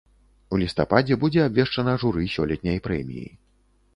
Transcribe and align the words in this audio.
У 0.55 0.57
лістападзе 0.61 1.17
будзе 1.25 1.43
абвешчана 1.49 1.93
журы 2.03 2.23
сёлетняй 2.37 2.79
прэміі. 2.89 3.29